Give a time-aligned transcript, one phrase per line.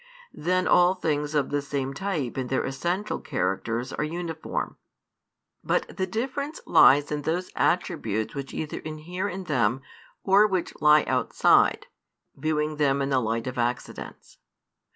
[0.33, 4.77] Then all things of the same type in their essential characters are uniform.
[5.63, 9.83] But the difference lies in those attributes which either inhere in them,
[10.23, 11.85] or which lie outside
[12.35, 14.39] (viewing them in the light of accidents).